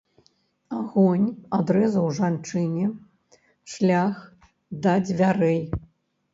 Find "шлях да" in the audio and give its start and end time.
3.77-4.99